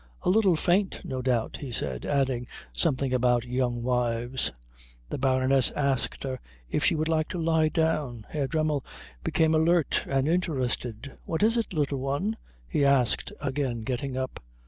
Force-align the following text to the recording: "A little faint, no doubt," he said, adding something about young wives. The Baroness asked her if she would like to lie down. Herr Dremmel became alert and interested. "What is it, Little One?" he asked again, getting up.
"A 0.23 0.31
little 0.31 0.55
faint, 0.55 1.01
no 1.03 1.21
doubt," 1.21 1.57
he 1.61 1.71
said, 1.71 2.07
adding 2.07 2.47
something 2.73 3.13
about 3.13 3.45
young 3.45 3.83
wives. 3.83 4.51
The 5.09 5.19
Baroness 5.19 5.69
asked 5.73 6.23
her 6.23 6.39
if 6.67 6.83
she 6.83 6.95
would 6.95 7.07
like 7.07 7.27
to 7.27 7.37
lie 7.37 7.69
down. 7.69 8.25
Herr 8.29 8.47
Dremmel 8.47 8.83
became 9.23 9.53
alert 9.53 10.03
and 10.09 10.27
interested. 10.27 11.19
"What 11.25 11.43
is 11.43 11.55
it, 11.55 11.71
Little 11.71 11.99
One?" 11.99 12.35
he 12.67 12.83
asked 12.83 13.31
again, 13.41 13.81
getting 13.83 14.17
up. 14.17 14.39